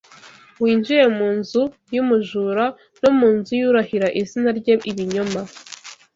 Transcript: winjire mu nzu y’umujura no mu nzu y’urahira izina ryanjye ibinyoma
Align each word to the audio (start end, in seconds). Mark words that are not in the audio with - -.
winjire 0.61 1.05
mu 1.17 1.27
nzu 1.37 1.63
y’umujura 1.95 2.65
no 3.01 3.11
mu 3.19 3.29
nzu 3.37 3.51
y’urahira 3.61 4.07
izina 4.21 4.49
ryanjye 4.59 4.87
ibinyoma 4.91 5.41